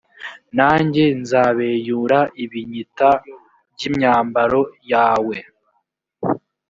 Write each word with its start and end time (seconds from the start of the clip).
nanjye 0.57 1.03
nzabeyura 1.21 2.19
ibinyita 2.43 3.09
by 3.73 3.81
imyambaro 3.89 4.61
yawe 4.91 5.37